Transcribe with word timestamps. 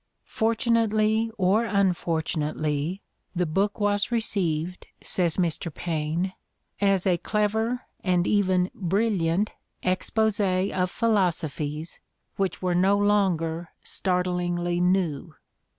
Fortunately 0.25 1.29
or 1.37 1.63
unfor 1.63 2.23
tunately, 2.23 3.01
the 3.35 3.45
book 3.45 3.79
was 3.79 4.11
received, 4.11 4.87
says 5.03 5.37
Mr. 5.37 5.71
Paine, 5.71 6.33
"as 6.81 7.05
a 7.05 7.19
clever, 7.19 7.81
and 8.03 8.25
even 8.25 8.71
brilliant, 8.73 9.53
expose 9.83 10.39
of 10.39 10.89
philosophies 10.89 11.99
which 12.35 12.63
were 12.63 12.73
no 12.73 12.97
longer 12.97 13.69
startlingly 13.83 14.79
new." 14.81 15.35